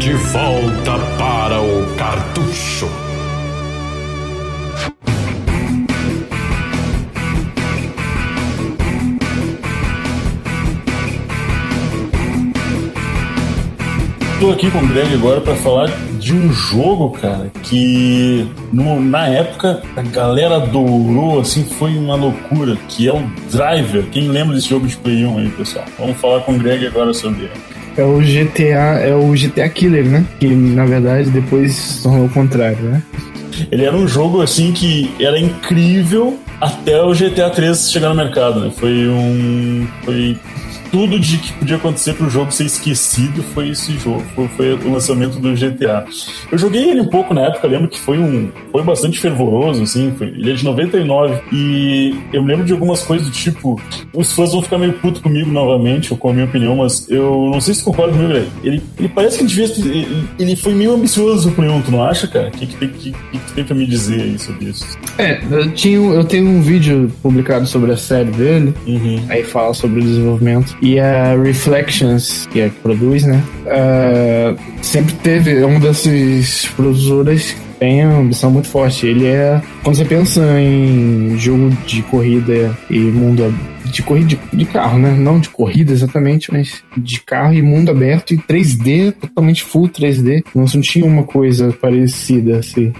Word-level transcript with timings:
De 0.00 0.12
volta 0.32 0.98
para 1.16 1.62
o 1.62 1.94
cartucho. 1.94 2.88
Estou 14.34 14.52
aqui 14.52 14.68
com 14.72 14.78
o 14.78 14.88
Greg 14.88 15.14
agora 15.14 15.40
para 15.40 15.54
falar 15.54 15.88
de 16.18 16.34
um 16.34 16.52
jogo, 16.52 17.10
cara, 17.10 17.52
que 17.62 18.44
no, 18.72 19.00
na 19.00 19.28
época 19.28 19.80
a 19.96 20.02
galera 20.02 20.56
adorou, 20.56 21.38
assim, 21.38 21.64
foi 21.64 21.96
uma 21.96 22.16
loucura, 22.16 22.76
que 22.88 23.06
é 23.06 23.12
o 23.12 23.22
Driver. 23.48 24.04
Quem 24.10 24.26
lembra 24.26 24.56
desse 24.56 24.70
jogo 24.70 24.88
de 24.88 24.96
Play 24.96 25.24
1 25.24 25.38
aí, 25.38 25.48
pessoal? 25.50 25.84
Vamos 25.96 26.16
falar 26.16 26.40
com 26.40 26.54
o 26.54 26.58
Greg 26.58 26.84
agora 26.84 27.14
sobre 27.14 27.44
ele. 27.44 27.81
É 27.96 28.02
o 28.02 28.18
GTA, 28.20 29.00
é 29.00 29.14
o 29.14 29.32
GTA 29.32 29.68
Killer, 29.68 30.04
né? 30.04 30.24
Que 30.40 30.48
na 30.48 30.84
verdade 30.84 31.30
depois 31.30 31.74
se 31.74 32.02
tornou 32.02 32.26
o 32.26 32.30
contrário, 32.30 32.82
né? 32.82 33.02
Ele 33.70 33.84
era 33.84 33.96
um 33.96 34.08
jogo 34.08 34.40
assim 34.40 34.72
que 34.72 35.14
era 35.20 35.38
incrível 35.38 36.38
até 36.60 37.02
o 37.02 37.12
GTA 37.12 37.50
3 37.50 37.90
chegar 37.90 38.08
no 38.10 38.14
mercado, 38.14 38.60
né? 38.60 38.72
Foi 38.76 39.08
um. 39.08 39.86
Foi 40.04 40.38
tudo 40.92 41.18
de 41.18 41.38
que 41.38 41.52
podia 41.54 41.76
acontecer 41.76 42.12
para 42.12 42.26
o 42.26 42.30
jogo 42.30 42.52
ser 42.52 42.66
esquecido 42.66 43.42
foi 43.54 43.70
esse 43.70 43.98
jogo, 43.98 44.22
foi, 44.34 44.46
foi, 44.48 44.74
o 44.74 44.92
lançamento 44.92 45.40
do 45.40 45.54
GTA. 45.54 46.04
Eu 46.52 46.58
joguei 46.58 46.90
ele 46.90 47.00
um 47.00 47.08
pouco 47.08 47.32
na 47.32 47.46
época, 47.46 47.66
lembro 47.66 47.88
que 47.88 47.98
foi 47.98 48.18
um 48.18 48.50
foi 48.70 48.82
bastante 48.82 49.18
fervoroso, 49.18 49.82
assim, 49.82 50.12
foi, 50.16 50.28
ele 50.28 50.50
é 50.50 50.54
de 50.54 50.64
99 50.64 51.40
e 51.50 52.14
eu 52.32 52.42
lembro 52.42 52.64
de 52.64 52.72
algumas 52.72 53.02
coisas 53.02 53.26
do 53.26 53.32
tipo, 53.32 53.80
os 54.12 54.32
fãs 54.32 54.52
vão 54.52 54.62
ficar 54.62 54.76
meio 54.76 54.92
puto 54.94 55.22
comigo 55.22 55.50
novamente, 55.50 56.12
ou 56.12 56.18
com 56.18 56.28
a 56.28 56.32
minha 56.32 56.44
opinião, 56.44 56.76
mas 56.76 57.08
eu 57.10 57.50
não 57.50 57.60
sei 57.60 57.72
se 57.74 57.82
concorda 57.82 58.12
comigo, 58.12 58.32
velho. 58.32 58.48
Ele, 58.62 58.82
ele 58.98 59.08
parece 59.08 59.38
que 59.38 59.44
devia, 59.44 59.64
ele, 59.64 60.28
ele 60.38 60.56
foi 60.56 60.74
meio 60.74 60.92
ambicioso 60.94 61.48
o 61.48 61.52
Play 61.52 61.70
1, 61.70 61.82
tu 61.82 61.90
não 61.90 62.04
acha, 62.04 62.26
cara? 62.26 62.48
O 62.48 62.50
que, 62.50 62.66
que, 62.66 62.88
que, 62.88 63.12
que 63.12 63.52
tem 63.54 63.64
pra 63.64 63.74
me 63.74 63.86
dizer 63.86 64.20
aí 64.20 64.38
sobre 64.38 64.66
isso? 64.66 64.86
É, 65.16 65.40
eu, 65.50 65.72
tinha, 65.72 65.96
eu 65.96 66.24
tenho 66.24 66.48
um 66.48 66.60
vídeo 66.60 67.10
publicado 67.22 67.66
sobre 67.66 67.92
a 67.92 67.96
série 67.96 68.30
dele, 68.30 68.74
Uhum. 68.86 69.24
aí 69.28 69.42
fala 69.42 69.72
sobre 69.72 70.00
o 70.00 70.02
desenvolvimento. 70.02 70.76
E 70.82 70.98
a 70.98 71.36
Reflections, 71.40 72.46
que 72.50 72.60
é 72.60 72.68
que 72.68 72.74
produz, 72.80 73.24
né? 73.24 73.42
ah, 73.68 74.54
sempre 74.82 75.14
teve, 75.14 75.56
é 75.56 75.64
uma 75.64 75.78
dessas 75.78 76.66
produtoras 76.76 77.54
tem 77.82 78.06
uma 78.06 78.20
ambição 78.20 78.48
muito 78.48 78.68
forte. 78.68 79.08
Ele 79.08 79.26
é. 79.26 79.60
Quando 79.82 79.96
você 79.96 80.04
pensa 80.04 80.40
em 80.60 81.36
jogo 81.36 81.70
de 81.84 82.00
corrida 82.02 82.78
e 82.88 82.96
mundo. 82.96 83.52
De 83.86 84.02
corrida 84.04 84.28
de, 84.28 84.38
de 84.52 84.64
carro, 84.64 85.00
né? 85.00 85.10
Não 85.10 85.40
de 85.40 85.48
corrida 85.48 85.92
exatamente, 85.92 86.52
mas 86.52 86.84
de 86.96 87.20
carro 87.20 87.52
e 87.52 87.60
mundo 87.60 87.90
aberto 87.90 88.32
e 88.32 88.38
3D, 88.38 89.10
totalmente 89.10 89.64
full 89.64 89.88
3D. 89.88 90.44
Não, 90.54 90.64
não 90.72 90.80
tinha 90.80 91.04
uma 91.04 91.24
coisa 91.24 91.72
parecida 91.72 92.58
assim. 92.58 92.92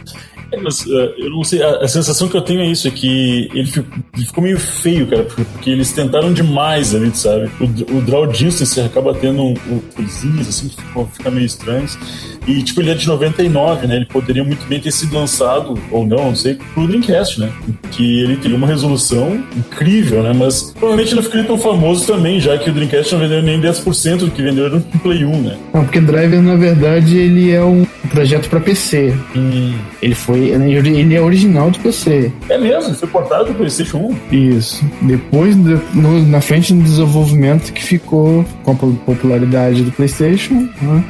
É, 0.53 0.61
mas 0.61 0.86
eh, 0.86 1.14
eu 1.17 1.31
não 1.31 1.42
sei, 1.42 1.62
a, 1.62 1.78
a 1.78 1.89
sensação 1.89 2.28
que 2.28 2.36
eu 2.36 2.42
tenho 2.42 2.61
é 2.61 2.67
isso, 2.67 2.86
é 2.86 2.91
que 2.91 3.50
ele 3.55 3.67
ficou, 3.67 3.98
ele 4.14 4.27
ficou 4.27 4.45
meio 4.45 4.58
feio, 4.58 5.06
cara, 5.06 5.25
porque, 5.25 5.70
eles 5.70 5.92
tentaram 5.92 6.33
demais 6.33 6.95
ali, 6.95 7.11
sabe? 7.14 7.50
O, 7.58 7.97
o 7.97 8.00
draw 8.03 8.27
distance 8.27 8.78
acaba 8.80 9.14
tendo 9.14 9.55
coisinhas 9.97 10.48
assim, 10.48 10.69
que 10.69 10.77
ficam, 10.77 11.06
fica 11.06 11.30
meio 11.30 11.47
estranhos. 11.47 11.98
E, 12.47 12.62
tipo, 12.62 12.80
ele 12.80 12.91
é 12.91 12.95
de 12.95 13.06
99, 13.06 13.86
né? 13.86 13.97
Ele 13.97 14.06
poderia 14.06 14.45
muito 14.45 14.67
bem 14.67 14.80
ter 14.80 14.91
sido 14.91 15.14
lançado, 15.14 15.78
ou 15.91 16.05
não, 16.05 16.27
não 16.27 16.36
sei, 16.36 16.58
pro 16.75 16.86
Dreamcast, 16.86 17.41
né? 17.41 17.50
Que 17.92 18.20
ele 18.20 18.36
teria 18.36 18.56
uma 18.56 18.67
resolução 18.67 19.42
incrível, 19.56 20.23
né? 20.23 20.33
Mas 20.34 20.73
provavelmente 20.73 21.14
não 21.14 21.23
ficaria 21.23 21.47
tão 21.47 21.56
famoso 21.56 22.06
também, 22.06 22.41
já 22.41 22.58
que 22.58 22.69
o 22.69 22.73
Dreamcast 22.73 23.12
não 23.14 23.20
vendeu 23.20 23.42
nem 23.42 23.61
10% 23.61 24.17
do 24.19 24.30
que 24.30 24.42
vendeu 24.42 24.69
no 24.69 24.80
Play 24.80 25.25
1, 25.25 25.42
né? 25.42 25.56
Não, 25.73 25.84
porque 25.84 26.00
Driver, 26.00 26.42
na 26.42 26.56
verdade, 26.56 27.17
ele 27.17 27.53
é 27.53 27.62
um 27.62 27.86
projeto 28.13 28.49
para 28.49 28.61
PC. 28.61 29.13
Hum. 29.35 29.75
Ele 30.01 30.15
foi. 30.15 30.51
Ele 30.51 31.15
é 31.15 31.21
original 31.21 31.71
de 31.71 31.79
PC. 31.81 32.31
É 32.49 32.59
mesmo, 32.59 32.95
foi 32.95 33.09
portado 33.09 33.47
pro 33.47 33.55
PlayStation 33.55 33.98
1. 34.31 34.35
Isso. 34.36 34.85
Depois, 35.03 35.57
de- 35.57 35.79
no- 35.95 36.23
na 36.27 36.41
frente 36.41 36.73
do 36.73 36.83
desenvolvimento 36.83 37.73
que 37.73 37.83
ficou 37.83 38.45
com 38.63 38.73
a 38.73 38.75
po- 38.75 38.92
popularidade 39.07 39.83
do 39.83 39.91
PlayStation, 39.92 40.69
né? 40.81 41.05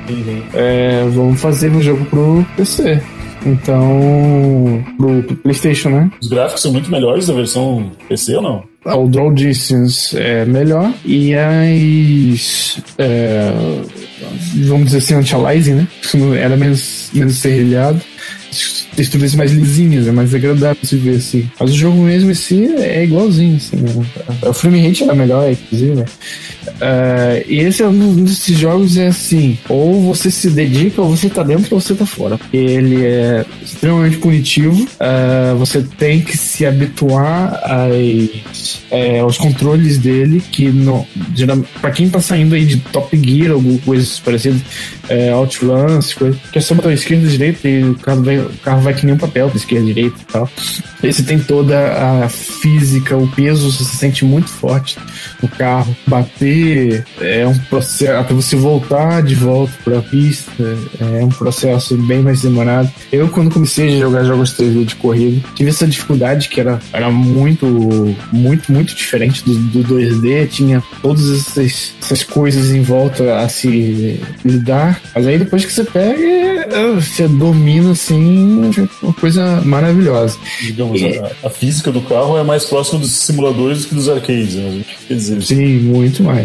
É, 0.54 1.04
vamos 1.10 1.40
fazer 1.40 1.70
um 1.70 1.80
jogo 1.82 2.04
pro 2.06 2.46
PC. 2.56 3.00
Então, 3.44 4.84
pro, 4.96 5.22
pro 5.24 5.36
PlayStation, 5.36 5.88
né? 5.90 6.10
Os 6.20 6.28
gráficos 6.28 6.62
são 6.62 6.72
muito 6.72 6.90
melhores 6.90 7.26
da 7.26 7.34
versão 7.34 7.90
PC 8.08 8.36
ou 8.36 8.42
não? 8.42 8.62
Ah, 8.84 8.96
O 8.96 9.08
Draw 9.08 9.32
Distance 9.32 10.16
é 10.18 10.44
melhor 10.44 10.92
e 11.04 11.34
as. 11.34 12.80
é, 12.98 13.52
vamos 14.66 14.86
dizer 14.86 14.98
assim, 14.98 15.14
anti-aliasing, 15.14 15.74
né? 15.74 15.88
Era 16.38 16.56
menos, 16.56 17.10
menos 17.12 17.36
serrilhado. 17.38 18.00
As 18.50 18.86
Texturas 18.94 19.34
mais 19.34 19.50
lisinhas, 19.52 20.06
é 20.06 20.12
mais 20.12 20.34
agradável 20.34 20.76
de 20.82 20.86
se 20.86 20.96
ver 20.96 21.16
assim. 21.16 21.50
Mas 21.58 21.70
o 21.70 21.74
jogo 21.74 22.02
mesmo 22.02 22.30
em 22.30 22.34
si 22.34 22.66
é 22.76 23.04
igualzinho, 23.04 23.56
assim. 23.56 23.76
Né? 23.76 24.06
O 24.42 24.52
frame 24.52 24.86
rate 24.86 25.04
era 25.04 25.14
melhor, 25.14 25.50
inclusive. 25.50 25.94
né? 25.94 26.04
É, 26.80 27.44
e 27.48 27.58
esse 27.60 27.82
é 27.82 27.88
um 27.88 28.24
desses 28.24 28.58
jogos 28.58 28.96
é 28.96 29.08
assim: 29.08 29.58
ou 29.68 30.00
você 30.02 30.30
se 30.30 30.50
dedica, 30.50 31.00
ou 31.02 31.16
você 31.16 31.28
tá 31.28 31.42
dentro, 31.42 31.74
ou 31.74 31.80
você 31.80 31.94
tá 31.94 32.06
fora. 32.06 32.38
Ele 32.52 33.04
é 33.04 33.44
extremamente 33.62 34.16
punitivo. 34.18 34.86
é, 35.00 35.54
você 35.54 35.82
tem 35.82 36.20
que 36.20 36.36
se 36.36 36.64
habituar 36.66 37.60
às, 37.64 38.80
é, 38.90 39.20
aos 39.20 39.36
controles 39.38 39.98
dele, 39.98 40.42
que 40.52 40.72
geral- 41.34 41.64
pra 41.80 41.90
quem 41.90 42.08
tá 42.08 42.20
saindo 42.20 42.54
aí 42.54 42.64
de 42.64 42.76
Top 42.78 43.16
Gear, 43.16 43.52
alguma 43.52 43.78
coisa 43.78 44.08
parecida, 44.24 44.60
é, 45.08 45.32
Outrun, 45.32 45.98
essas 45.98 46.14
coisas, 46.14 46.40
que 46.52 46.58
é 46.58 46.60
só 46.60 46.74
botar 46.74 46.92
esquerda 46.92 47.26
e 47.26 47.30
direita 47.30 47.68
e 47.68 47.84
o 47.84 47.94
carro 47.96 48.22
vai, 48.22 48.38
o 48.38 48.50
carro 48.62 48.80
vai 48.82 48.94
que 48.94 49.04
nem 49.06 49.14
um 49.14 49.18
papel 49.18 49.50
esquerda 49.54 49.84
e 49.90 49.94
direita 49.94 50.16
e 50.20 50.32
tal. 50.32 50.48
Esse 51.02 51.22
tem 51.24 51.38
toda 51.38 51.76
a 52.22 52.28
física, 52.28 53.16
o 53.16 53.26
peso, 53.28 53.70
você 53.70 53.84
se 53.84 53.96
sente 53.96 54.24
muito 54.24 54.48
forte 54.48 54.96
no 55.42 55.48
carro. 55.48 55.94
Bater 56.06 56.51
é 57.20 57.46
um 57.46 57.58
processo, 57.58 58.12
até 58.12 58.34
você 58.34 58.56
voltar 58.56 59.22
de 59.22 59.34
volta 59.34 59.72
pra 59.84 60.02
pista, 60.02 60.52
é 61.00 61.24
um 61.24 61.28
processo 61.28 61.96
bem 61.96 62.22
mais 62.22 62.42
demorado. 62.42 62.90
Eu, 63.10 63.28
quando 63.28 63.52
comecei 63.52 63.96
a 63.96 64.00
jogar 64.00 64.24
jogos 64.24 64.54
3D 64.56 64.84
de 64.84 64.96
corrida, 64.96 65.46
tive 65.54 65.70
essa 65.70 65.86
dificuldade 65.86 66.48
que 66.48 66.60
era, 66.60 66.80
era 66.92 67.10
muito, 67.10 67.66
muito, 68.32 68.72
muito 68.72 68.94
diferente 68.94 69.44
do, 69.44 69.54
do 69.54 69.94
2D, 69.94 70.48
tinha 70.48 70.82
todas 71.00 71.30
essas, 71.30 71.94
essas 72.02 72.22
coisas 72.22 72.72
em 72.72 72.82
volta 72.82 73.38
a 73.38 73.48
se 73.48 74.20
lidar. 74.44 75.00
Mas 75.14 75.26
aí 75.26 75.38
depois 75.38 75.64
que 75.64 75.72
você 75.72 75.84
pega, 75.84 76.22
é, 76.22 76.94
você 76.94 77.28
domina 77.28 77.92
assim, 77.92 78.70
uma 79.02 79.12
coisa 79.12 79.60
maravilhosa. 79.62 80.38
Digamos, 80.60 81.00
a, 81.02 81.46
a 81.46 81.50
física 81.50 81.90
do 81.90 82.00
carro 82.02 82.38
é 82.38 82.42
mais 82.42 82.64
próxima 82.64 83.00
dos 83.00 83.12
simuladores 83.12 83.82
do 83.82 83.88
que 83.88 83.94
dos 83.94 84.08
arcades, 84.08 84.54
né? 84.54 84.82
Quer 85.06 85.14
dizer, 85.14 85.42
Sim, 85.42 85.78
muito 85.80 86.22
mais. 86.22 86.41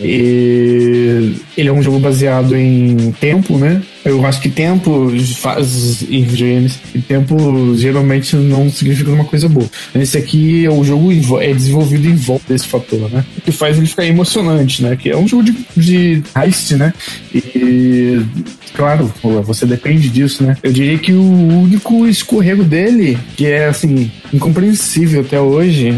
E 0.00 1.34
ele 1.56 1.68
é 1.68 1.72
um 1.72 1.82
jogo 1.82 1.98
baseado 1.98 2.56
em 2.56 3.12
tempo, 3.12 3.58
né? 3.58 3.82
Eu 4.04 4.24
acho 4.24 4.40
que 4.40 4.48
tempo 4.48 5.10
faz 5.36 6.02
em. 6.02 6.66
E 6.94 7.00
tempo 7.00 7.74
geralmente 7.76 8.34
não 8.36 8.70
significa 8.70 9.10
uma 9.10 9.24
coisa 9.24 9.48
boa. 9.48 9.68
Nesse 9.94 10.16
aqui, 10.16 10.66
o 10.68 10.82
jogo 10.82 11.10
é 11.40 11.52
desenvolvido 11.52 12.08
em 12.08 12.14
volta 12.14 12.44
desse 12.48 12.66
fator, 12.66 13.10
né? 13.10 13.24
O 13.36 13.40
que 13.42 13.52
faz 13.52 13.76
ele 13.76 13.86
ficar 13.86 14.06
emocionante, 14.06 14.82
né? 14.82 14.96
Que 14.96 15.10
é 15.10 15.16
um 15.16 15.28
jogo 15.28 15.44
de, 15.44 15.54
de 15.76 16.22
heist, 16.34 16.72
né? 16.76 16.92
E 17.34 18.20
claro, 18.74 19.12
você 19.44 19.66
depende 19.66 20.08
disso, 20.08 20.42
né? 20.42 20.56
Eu 20.62 20.72
diria 20.72 20.98
que 20.98 21.12
o 21.12 21.22
único 21.22 22.06
escorrego 22.06 22.64
dele, 22.64 23.18
que 23.36 23.46
é 23.46 23.66
assim, 23.66 24.10
incompreensível 24.32 25.20
até 25.20 25.40
hoje, 25.40 25.92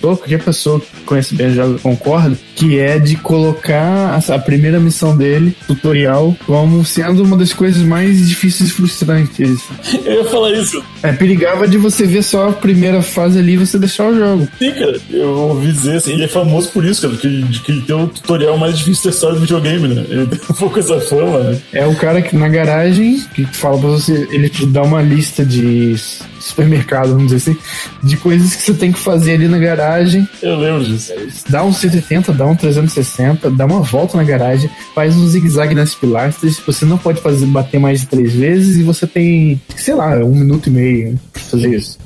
qualquer 0.00 0.42
pessoa 0.42 0.80
que 0.80 0.86
conhece 1.06 1.34
bem 1.34 1.50
o 1.50 1.78
concorda, 1.78 2.36
que 2.54 2.78
é 2.78 2.98
de 2.98 3.16
colocar 3.16 4.20
a 4.28 4.38
primeira 4.38 4.78
missão 4.78 5.16
dele, 5.16 5.56
tutorial, 5.66 6.36
como 6.46 6.84
sendo 6.84 7.24
uma 7.30 7.36
das 7.36 7.52
coisas 7.52 7.82
mais 7.82 8.28
difíceis 8.28 8.70
e 8.70 8.72
frustrantes. 8.72 9.60
Eu 10.04 10.14
ia 10.14 10.24
falar 10.24 10.52
isso. 10.52 10.82
É, 11.02 11.12
perigava 11.12 11.68
de 11.68 11.78
você 11.78 12.04
ver 12.04 12.22
só 12.22 12.48
a 12.48 12.52
primeira 12.52 13.02
fase 13.02 13.38
ali 13.38 13.52
e 13.52 13.56
você 13.56 13.78
deixar 13.78 14.08
o 14.08 14.16
jogo. 14.16 14.48
Sim, 14.58 14.72
cara. 14.72 15.00
Eu 15.10 15.30
ouvi 15.30 15.72
dizer 15.72 15.96
assim, 15.96 16.12
ele 16.12 16.24
é 16.24 16.28
famoso 16.28 16.70
por 16.70 16.84
isso, 16.84 17.02
cara, 17.02 17.16
que, 17.16 17.60
que 17.60 17.72
ele 17.72 17.80
tem 17.82 17.96
o 17.96 18.08
tutorial 18.08 18.58
mais 18.58 18.78
difícil 18.78 19.04
da 19.04 19.10
história 19.10 19.34
do 19.36 19.40
videogame, 19.42 19.88
né? 19.88 20.04
Ele 20.08 20.26
tem 20.26 20.40
um 20.50 20.54
pouco 20.54 20.78
essa 20.78 21.00
fama, 21.00 21.38
né? 21.38 21.58
É 21.72 21.86
o 21.86 21.94
cara 21.94 22.20
que 22.20 22.36
na 22.36 22.48
garagem, 22.48 23.24
que 23.34 23.44
fala 23.44 23.78
pra 23.78 23.90
você, 23.90 24.28
ele 24.30 24.48
te 24.48 24.66
dá 24.66 24.82
uma 24.82 25.00
lista 25.00 25.44
de 25.44 25.94
supermercado, 26.40 27.10
vamos 27.10 27.30
dizer 27.30 27.36
assim, 27.36 27.56
de 28.02 28.16
coisas 28.16 28.56
que 28.56 28.62
você 28.62 28.74
tem 28.74 28.90
que 28.90 28.98
fazer 28.98 29.34
ali 29.34 29.48
na 29.48 29.58
garagem. 29.58 30.28
Eu 30.42 30.58
lembro 30.58 30.84
disso. 30.84 31.12
Dá 31.48 31.62
um 31.62 31.72
180, 31.72 32.32
dá 32.32 32.46
um 32.46 32.56
360, 32.56 33.50
dá 33.50 33.66
uma 33.66 33.82
volta 33.82 34.16
na 34.16 34.24
garagem, 34.24 34.70
faz 34.94 35.16
um 35.16 35.28
zigue-zague 35.28 35.74
nas 35.74 35.94
pilastras. 35.94 36.58
Você 36.66 36.84
não 36.84 36.98
pode 36.98 37.20
fazer 37.20 37.46
bater 37.46 37.78
mais 37.78 38.00
de 38.00 38.06
três 38.06 38.32
vezes 38.32 38.76
e 38.76 38.82
você 38.82 39.06
tem, 39.06 39.60
sei 39.76 39.94
lá, 39.94 40.16
um 40.16 40.34
minuto 40.34 40.68
e 40.68 40.70
meio 40.70 41.20
pra 41.32 41.42
fazer 41.42 41.74
isso. 41.74 41.98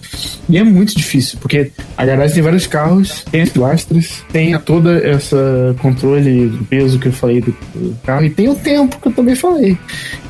E 0.48 0.58
é 0.58 0.64
muito 0.64 0.96
difícil, 0.96 1.38
porque 1.40 1.70
a 1.96 2.04
garagem 2.04 2.34
tem 2.34 2.42
vários 2.42 2.66
carros, 2.66 3.24
tem 3.30 3.42
as 3.42 3.48
pilastras, 3.48 4.22
tem 4.30 4.58
toda 4.58 4.98
essa 4.98 5.74
controle 5.80 6.48
do 6.48 6.64
peso 6.64 6.98
que 6.98 7.08
eu 7.08 7.12
falei 7.12 7.40
do, 7.40 7.56
do 7.74 7.96
carro, 8.04 8.24
e 8.24 8.30
tem 8.30 8.48
o 8.48 8.54
tempo 8.54 8.98
que 9.00 9.08
eu 9.08 9.12
também 9.12 9.34
falei. 9.34 9.78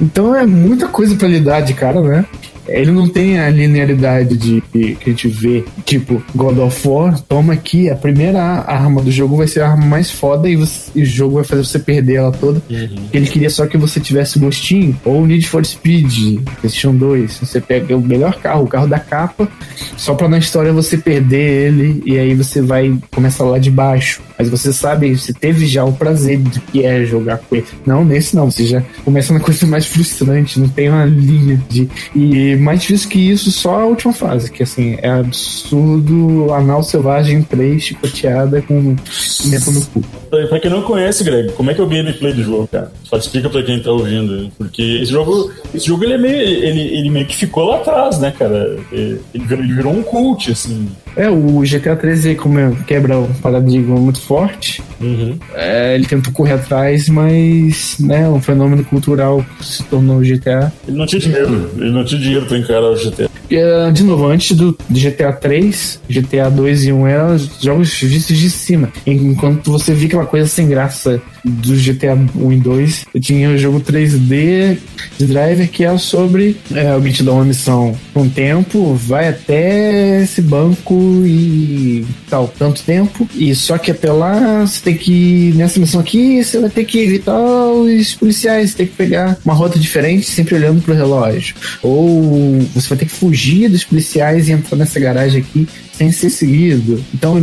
Então 0.00 0.34
é 0.34 0.46
muita 0.46 0.88
coisa 0.88 1.14
para 1.16 1.28
lidar 1.28 1.60
de 1.60 1.74
cara, 1.74 2.00
né? 2.00 2.24
Ele 2.68 2.90
não 2.90 3.08
tem 3.08 3.38
a 3.38 3.50
linearidade 3.50 4.36
de 4.36 4.62
que 4.72 4.96
a 5.04 5.10
gente 5.10 5.28
vê, 5.28 5.64
tipo, 5.84 6.22
God 6.34 6.58
of 6.58 6.88
War, 6.88 7.20
toma 7.20 7.52
aqui, 7.52 7.90
a 7.90 7.96
primeira 7.96 8.40
arma 8.42 9.02
do 9.02 9.10
jogo 9.10 9.36
vai 9.36 9.46
ser 9.46 9.60
a 9.60 9.70
arma 9.70 9.84
mais 9.84 10.10
foda 10.10 10.48
e, 10.48 10.56
você, 10.56 10.90
e 10.94 11.02
o 11.02 11.06
jogo 11.06 11.36
vai 11.36 11.44
fazer 11.44 11.64
você 11.64 11.78
perder 11.78 12.14
ela 12.14 12.32
toda. 12.32 12.62
Uhum. 12.70 13.08
Ele 13.12 13.26
queria 13.26 13.50
só 13.50 13.66
que 13.66 13.76
você 13.76 14.00
tivesse 14.00 14.38
gostinho. 14.38 14.98
Ou 15.04 15.26
Need 15.26 15.48
for 15.48 15.64
Speed, 15.64 16.40
PlayStation 16.60 16.94
2. 16.94 17.38
Você 17.38 17.60
pega 17.60 17.96
o 17.96 18.00
melhor 18.00 18.34
carro, 18.40 18.64
o 18.64 18.66
carro 18.66 18.86
da 18.86 18.98
capa, 18.98 19.48
só 19.96 20.14
pra 20.14 20.28
na 20.28 20.38
história 20.38 20.72
você 20.72 20.96
perder 20.96 21.68
ele 21.68 22.02
e 22.04 22.18
aí 22.18 22.34
você 22.34 22.60
vai 22.60 22.96
começar 23.10 23.44
lá 23.44 23.58
de 23.58 23.70
baixo. 23.70 24.22
Mas 24.38 24.48
você 24.48 24.72
sabe, 24.72 25.16
você 25.16 25.32
teve 25.32 25.66
já 25.66 25.84
o 25.84 25.92
prazer 25.92 26.38
do 26.38 26.60
que 26.60 26.84
é 26.84 27.04
jogar 27.04 27.38
com 27.38 27.54
ele. 27.54 27.66
Não, 27.86 28.04
nesse 28.04 28.34
não, 28.34 28.50
você 28.50 28.66
já 28.66 28.82
começa 29.04 29.32
na 29.32 29.40
coisa 29.40 29.66
mais 29.66 29.86
frustrante, 29.86 30.58
não 30.58 30.68
tem 30.68 30.88
uma 30.88 31.04
linha 31.04 31.62
de. 31.68 31.88
E 32.14 32.53
mais 32.56 32.80
difícil 32.80 33.08
que 33.08 33.18
isso, 33.18 33.50
só 33.50 33.80
a 33.80 33.86
última 33.86 34.12
fase, 34.12 34.50
que 34.50 34.62
assim, 34.62 34.96
é 35.00 35.10
absurdo 35.10 36.52
anal 36.52 36.82
selvagem 36.82 37.42
3 37.42 37.82
chicoteada 37.82 38.62
com 38.62 38.96
pimenta 39.42 39.70
no 39.70 39.86
cu. 39.86 40.02
Pra 40.48 40.60
quem 40.60 40.70
não 40.70 40.82
conhece, 40.82 41.22
Greg, 41.22 41.52
como 41.52 41.70
é 41.70 41.74
que 41.74 41.80
é 41.80 41.84
o 41.84 41.88
gameplay 41.88 42.32
do 42.32 42.42
jogo, 42.42 42.68
cara? 42.68 42.90
Só 43.04 43.16
explica 43.16 43.48
pra 43.48 43.62
quem 43.62 43.80
tá 43.80 43.90
ouvindo. 43.90 44.50
Porque 44.58 44.82
esse 44.82 45.12
jogo, 45.12 45.52
esse 45.74 45.86
jogo 45.86 46.04
ele, 46.04 46.14
é 46.14 46.18
meio, 46.18 46.36
ele, 46.36 46.80
ele 46.80 47.10
meio 47.10 47.26
que 47.26 47.36
ficou 47.36 47.64
lá 47.64 47.76
atrás, 47.76 48.18
né, 48.18 48.32
cara? 48.36 48.76
Ele 48.90 49.20
ele 49.34 49.74
virou 49.74 49.92
um 49.92 50.02
cult, 50.02 50.50
assim. 50.50 50.88
É, 51.16 51.28
o 51.28 51.60
GTA 51.60 51.96
13 51.96 52.34
como 52.34 52.58
é, 52.58 52.72
quebra 52.86 53.18
o 53.18 53.28
paradigma 53.40 53.96
muito 53.96 54.20
forte. 54.20 54.82
Uhum. 55.00 55.38
É, 55.54 55.94
ele 55.94 56.06
tentou 56.06 56.32
correr 56.32 56.54
atrás, 56.54 57.08
mas 57.08 57.96
né, 58.00 58.28
um 58.28 58.40
fenômeno 58.40 58.84
cultural 58.84 59.44
se 59.60 59.82
tornou 59.84 60.18
o 60.18 60.22
GTA. 60.22 60.72
Ele 60.86 60.96
não 60.96 61.06
tinha 61.06 61.20
dinheiro, 61.20 61.70
ele 61.76 61.90
não 61.90 62.04
tinha 62.04 62.20
dinheiro 62.20 62.46
pra 62.46 62.58
encarar 62.58 62.90
o 62.90 62.96
GTA. 62.96 63.30
É, 63.50 63.90
de 63.90 64.02
novo, 64.02 64.26
antes 64.26 64.56
do 64.56 64.76
GTA 64.90 65.32
3, 65.32 66.00
GTA 66.08 66.50
2 66.50 66.86
e 66.86 66.92
1 66.92 67.06
eram 67.06 67.38
jogos 67.60 67.92
vistos 68.00 68.38
de 68.38 68.50
cima. 68.50 68.92
Enquanto 69.06 69.70
você 69.70 69.92
via 69.92 70.08
aquela 70.08 70.26
coisa 70.26 70.48
sem 70.48 70.68
graça 70.68 71.20
do 71.44 71.74
GTA 71.74 72.14
1 72.34 72.52
e 72.52 72.56
2, 72.56 73.06
eu 73.14 73.20
tinha 73.20 73.50
o 73.50 73.58
jogo 73.58 73.80
3D 73.80 74.78
de 75.18 75.26
Driver 75.26 75.68
que 75.68 75.84
é 75.84 75.96
sobre 75.98 76.56
é, 76.72 76.88
alguém 76.88 77.12
te 77.12 77.22
dá 77.22 77.32
uma 77.32 77.44
missão 77.44 77.94
com 78.12 78.28
tempo, 78.28 78.94
vai 78.94 79.28
até 79.28 80.22
esse 80.22 80.40
banco 80.40 81.22
e 81.26 82.04
tal, 82.28 82.48
tanto 82.58 82.82
tempo, 82.82 83.28
e 83.34 83.54
só 83.54 83.76
que 83.76 83.90
até 83.90 84.10
lá 84.10 84.62
você 84.62 84.80
tem 84.80 84.96
que, 84.96 85.52
nessa 85.54 85.78
missão 85.78 86.00
aqui, 86.00 86.42
você 86.42 86.58
vai 86.58 86.70
ter 86.70 86.84
que 86.84 86.98
evitar 86.98 87.38
os 87.38 88.14
policiais, 88.14 88.70
você 88.70 88.76
tem 88.78 88.86
que 88.86 88.94
pegar 88.94 89.36
uma 89.44 89.54
rota 89.54 89.78
diferente, 89.78 90.26
sempre 90.26 90.54
olhando 90.54 90.82
pro 90.82 90.94
relógio. 90.94 91.54
Ou 91.82 92.60
você 92.74 92.88
vai 92.88 92.98
ter 92.98 93.04
que 93.06 93.12
fugir 93.12 93.33
dos 93.68 93.84
policiais 93.84 94.48
e 94.48 94.52
entrar 94.52 94.76
nessa 94.76 94.98
garagem 95.00 95.42
aqui 95.42 95.68
sem 95.92 96.10
ser 96.10 96.30
seguido. 96.30 97.04
Então, 97.12 97.40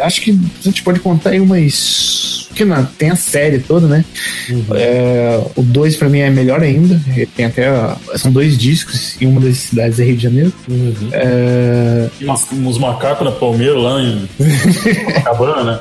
acho 0.00 0.20
que 0.20 0.30
a 0.30 0.62
gente 0.62 0.82
pode 0.82 1.00
contar 1.00 1.30
aí 1.30 1.40
umas. 1.40 2.47
Que 2.58 2.64
não, 2.64 2.84
tem 2.84 3.10
a 3.10 3.14
série 3.14 3.60
toda, 3.60 3.86
né? 3.86 4.04
Uhum. 4.50 4.64
É, 4.74 5.40
o 5.54 5.62
2 5.62 5.96
pra 5.96 6.08
mim 6.08 6.18
é 6.18 6.28
melhor 6.28 6.60
ainda. 6.60 7.00
Tem 7.36 7.46
até. 7.46 7.68
São 8.16 8.32
dois 8.32 8.58
discos 8.58 9.16
em 9.22 9.26
uma 9.26 9.40
das 9.40 9.58
cidades 9.58 9.98
do 9.98 10.02
Rio 10.02 10.16
de 10.16 10.22
Janeiro. 10.24 10.52
Uhum. 10.68 11.08
É... 11.12 12.08
E 12.20 12.28
uns, 12.28 12.50
uns 12.50 12.78
macacos 12.78 13.24
na 13.24 13.30
Palmeira 13.30 13.78
lá 13.78 14.02
em 14.02 14.28
Cabana, 15.22 15.62
né? 15.62 15.80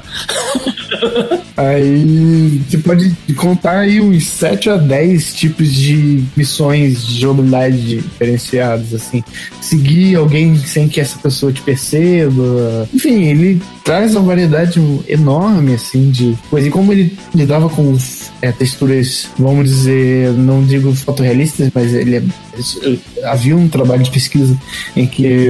Aí 1.57 2.61
você 2.69 2.77
pode 2.77 3.11
contar 3.35 3.79
aí 3.79 3.99
uns 3.99 4.27
7 4.27 4.69
a 4.69 4.77
10 4.77 5.33
tipos 5.33 5.73
de 5.73 6.23
missões 6.35 7.07
de 7.07 7.21
jogabilidade 7.21 7.97
diferenciadas, 7.97 8.93
assim. 8.93 9.23
Seguir 9.59 10.15
alguém 10.17 10.55
sem 10.55 10.87
que 10.87 11.01
essa 11.01 11.17
pessoa 11.17 11.51
te 11.51 11.63
perceba. 11.63 12.87
Enfim, 12.93 13.23
ele 13.23 13.61
traz 13.87 14.13
uma 14.17 14.25
variedade 14.25 14.81
enorme, 15.07 15.75
assim, 15.75 16.11
de 16.11 16.37
coisa. 16.49 16.67
E 16.67 16.69
como 16.69 16.91
ele 16.91 17.17
lidava 17.33 17.69
com 17.69 17.97
é, 18.41 18.51
texturas, 18.51 19.29
vamos 19.39 19.69
dizer, 19.69 20.33
não 20.33 20.61
digo 20.61 20.93
fotorrealistas, 20.93 21.71
mas 21.73 21.93
ele 21.93 22.17
é, 22.17 22.23
havia 23.23 23.55
um 23.55 23.69
trabalho 23.69 24.03
de 24.03 24.11
pesquisa 24.11 24.57
em 24.93 25.07
que 25.07 25.47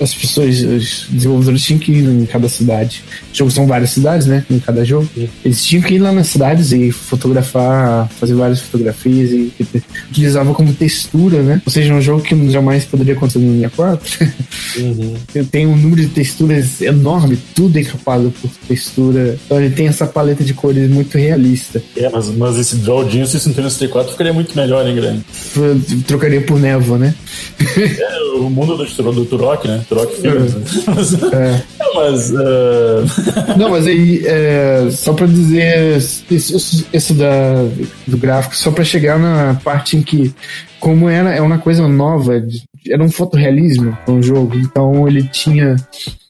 as 0.00 0.14
pessoas, 0.14 0.60
os 0.60 1.06
desenvolvedores 1.08 1.62
tinham 1.62 1.78
que 1.78 1.92
ir 1.92 2.04
em 2.04 2.26
cada 2.26 2.46
cidade. 2.46 3.02
Jogos 3.32 3.54
são 3.54 3.66
várias 3.66 3.90
cidades, 3.90 4.26
né? 4.26 4.44
Em 4.50 4.58
cada 4.58 4.84
jogo. 4.84 5.08
Eles 5.42 5.64
tinham 5.64 5.82
que 5.82 5.94
ir 5.94 5.98
lá 5.98 6.12
nas 6.12 6.26
cidades 6.26 6.72
e 6.72 6.92
fotografar, 6.92 8.06
fazer 8.20 8.34
várias 8.34 8.60
fotografias 8.60 9.30
e, 9.30 9.50
e 9.58 9.82
utilizava 10.10 10.52
como 10.52 10.74
textura, 10.74 11.42
né? 11.42 11.62
Ou 11.64 11.72
seja, 11.72 11.94
um 11.94 12.02
jogo 12.02 12.22
que 12.22 12.50
jamais 12.50 12.84
poderia 12.84 13.14
acontecer 13.14 13.38
no 13.38 13.54
64. 13.54 14.28
Uhum. 14.76 15.14
Tem 15.50 15.66
um 15.66 15.74
número 15.74 16.02
de 16.02 16.08
texturas 16.08 16.82
enorme, 16.82 17.38
tudo 17.54 17.77
encapado 17.80 18.32
por 18.40 18.50
textura. 18.66 19.38
Então 19.44 19.60
ele 19.60 19.74
tem 19.74 19.88
essa 19.88 20.06
paleta 20.06 20.44
de 20.44 20.54
cores 20.54 20.88
muito 20.90 21.16
realista. 21.16 21.82
É, 21.96 22.08
mas, 22.08 22.28
mas 22.30 22.58
esse 22.58 22.76
Draw 22.76 23.08
Genius 23.08 23.30
64 23.30 24.12
ficaria 24.12 24.32
muito 24.32 24.56
melhor, 24.56 24.86
hein, 24.86 24.94
Grande? 24.94 25.24
Trocaria 26.06 26.40
por 26.40 26.58
névoa, 26.58 26.98
né? 26.98 27.14
é, 27.76 28.18
o 28.38 28.50
mundo 28.50 28.76
do, 28.76 29.12
do 29.12 29.24
Turok, 29.24 29.66
né? 29.66 29.84
Turok 29.88 30.20
Films. 30.20 30.54
É. 31.32 31.62
é. 31.82 31.94
mas. 31.94 32.30
Uh... 32.30 33.56
Não, 33.58 33.70
mas 33.70 33.86
aí, 33.86 34.22
é, 34.26 34.88
só 34.90 35.12
pra 35.12 35.26
dizer 35.26 35.96
isso, 36.30 36.86
isso 36.92 37.14
da, 37.14 37.64
do 38.06 38.16
gráfico, 38.16 38.56
só 38.56 38.70
pra 38.70 38.84
chegar 38.84 39.18
na 39.18 39.54
parte 39.62 39.96
em 39.96 40.02
que, 40.02 40.34
como 40.80 41.08
era 41.08 41.34
é 41.34 41.40
uma 41.40 41.58
coisa 41.58 41.86
nova, 41.88 42.42
era 42.88 43.02
um 43.02 43.10
fotorrealismo 43.10 43.96
um 44.06 44.22
jogo, 44.22 44.56
então 44.56 45.06
ele 45.06 45.22
tinha 45.24 45.76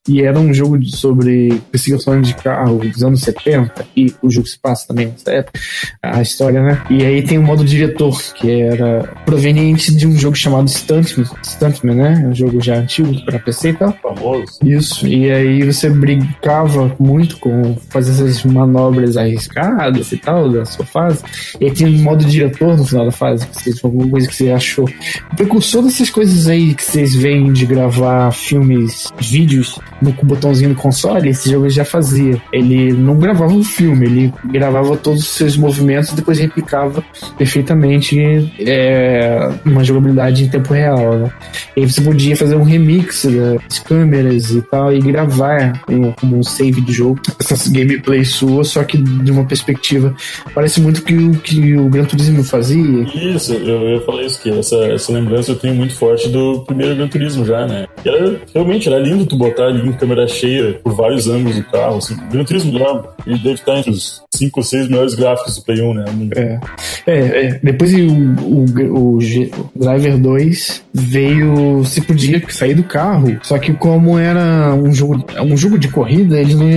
e 0.08 0.22
era 0.22 0.38
um 0.38 0.52
jogo 0.52 0.82
sobre 0.86 1.60
perseguição 1.70 2.20
de 2.20 2.34
carro 2.34 2.78
dos 2.78 3.02
anos 3.02 3.20
70, 3.20 3.86
e 3.96 4.14
o 4.22 4.30
jogo 4.30 4.46
se 4.46 4.58
passa 4.58 4.88
também 4.88 5.08
nessa 5.08 5.30
época, 5.30 5.60
a 6.02 6.22
história, 6.22 6.62
né? 6.62 6.82
E 6.90 7.04
aí 7.04 7.22
tem 7.22 7.38
o 7.38 7.42
modo 7.42 7.64
diretor, 7.64 8.18
que 8.34 8.50
era 8.50 9.02
proveniente 9.24 9.94
de 9.94 10.06
um 10.06 10.16
jogo 10.16 10.36
chamado 10.36 10.68
Stuntman, 10.68 11.26
Stuntman 11.44 11.94
né? 11.94 12.26
Um 12.26 12.34
jogo 12.34 12.60
já 12.60 12.76
antigo 12.76 13.24
para 13.24 13.38
PC 13.38 13.70
e 13.70 13.72
tal. 13.74 13.92
Famoso. 14.02 14.58
Isso, 14.62 15.06
e 15.06 15.30
aí 15.30 15.62
você 15.62 15.90
brincava 15.90 16.94
muito 16.98 17.38
com 17.38 17.76
fazer 17.90 18.12
essas 18.12 18.44
manobras 18.44 19.16
arriscadas 19.16 20.12
e 20.12 20.16
tal 20.16 20.50
da 20.50 20.64
sua 20.64 20.86
fase, 20.86 21.22
e 21.60 21.66
aí 21.66 21.70
tinha 21.70 21.88
um 21.88 22.02
modo 22.02 22.24
diretor 22.24 22.76
no 22.76 22.84
final 22.84 23.04
da 23.04 23.12
fase, 23.12 23.46
que 23.46 23.72
se 23.72 23.80
alguma 23.84 24.08
coisa 24.08 24.28
que 24.28 24.34
você 24.34 24.50
achou. 24.50 24.88
O 25.32 25.36
precursor 25.36 25.82
dessas 25.82 26.10
coisas 26.10 26.48
aí 26.48 26.74
que 26.74 26.84
vocês 26.84 27.14
veem 27.14 27.52
de 27.52 27.66
gravar 27.66 28.30
filmes, 28.30 29.12
vídeos 29.18 29.78
no 30.00 30.12
botãozinho 30.12 30.70
no 30.70 30.76
console, 30.76 31.30
esse 31.30 31.50
jogo 31.50 31.68
já 31.68 31.84
fazia. 31.84 32.40
Ele 32.52 32.92
não 32.92 33.18
gravava 33.18 33.52
um 33.52 33.64
filme, 33.64 34.06
ele 34.06 34.34
gravava 34.44 34.96
todos 34.96 35.20
os 35.20 35.28
seus 35.28 35.56
movimentos 35.56 36.10
e 36.10 36.16
depois 36.16 36.38
replicava 36.38 37.02
perfeitamente 37.36 38.18
é, 38.60 39.50
uma 39.64 39.84
jogabilidade 39.84 40.44
em 40.44 40.48
tempo 40.48 40.72
real. 40.72 41.18
Né? 41.18 41.32
E 41.76 41.80
aí 41.80 41.90
você 41.90 42.00
podia 42.00 42.36
fazer 42.36 42.56
um 42.56 42.62
remix 42.62 43.26
das 43.68 43.78
câmeras 43.78 44.50
e 44.50 44.62
tal 44.62 44.92
e 44.92 45.00
gravar 45.00 45.80
como 45.84 46.38
um 46.38 46.42
save 46.42 46.80
de 46.80 46.92
jogo 46.92 47.20
essa 47.38 47.70
gameplay 47.70 48.24
sua, 48.24 48.64
só 48.64 48.82
que 48.84 48.98
de 48.98 49.30
uma 49.30 49.44
perspectiva 49.44 50.14
parece 50.54 50.80
muito 50.80 51.02
que 51.02 51.14
o 51.14 51.32
que 51.32 51.76
o 51.76 51.88
Gran 51.88 52.04
Turismo 52.04 52.44
fazia. 52.44 53.02
Isso, 53.14 53.52
eu, 53.54 53.88
eu 53.88 54.00
falei 54.04 54.26
isso 54.26 54.40
que 54.40 54.50
essa, 54.50 54.76
essa 54.86 55.12
lembrança 55.12 55.52
eu 55.52 55.56
tenho 55.56 55.74
muito 55.74 55.94
forte 55.94 56.28
do 56.28 56.64
primeiro 56.66 56.94
Gran 56.94 57.08
Turismo 57.08 57.44
já, 57.44 57.66
né? 57.66 57.86
Era, 58.04 58.40
realmente 58.54 58.88
era 58.88 58.98
lindo 58.98 59.26
tu 59.26 59.36
botar 59.36 59.66
ali 59.66 59.87
em 59.88 59.92
câmera 59.92 60.26
cheia 60.26 60.80
por 60.82 60.94
vários 60.94 61.28
ângulos 61.28 61.56
do 61.56 61.64
carro. 61.64 61.98
Assim. 61.98 62.16
Gran 62.30 62.44
Turismo 62.44 62.78
já, 62.78 63.04
ele 63.26 63.38
deve 63.38 63.54
estar 63.54 63.78
entre 63.78 63.90
os 63.90 64.22
5 64.34 64.60
ou 64.60 64.64
6 64.64 64.88
melhores 64.88 65.14
gráficos 65.14 65.56
do 65.56 65.64
Play 65.64 65.80
1, 65.80 65.94
né? 65.94 66.04
É. 66.36 66.60
É, 67.06 67.46
é. 67.46 67.60
Depois 67.62 67.92
o, 67.94 67.98
o, 67.98 69.16
o, 69.16 69.20
G, 69.20 69.50
o 69.74 69.78
Driver 69.78 70.18
2 70.18 70.84
veio. 70.92 71.78
Você 71.78 72.00
podia 72.00 72.42
sair 72.48 72.74
do 72.74 72.82
carro, 72.82 73.38
só 73.42 73.58
que 73.58 73.72
como 73.72 74.18
era 74.18 74.74
um 74.74 74.92
jogo, 74.92 75.24
um 75.40 75.56
jogo 75.56 75.78
de 75.78 75.88
corrida, 75.88 76.38
eles 76.38 76.54
não 76.54 76.68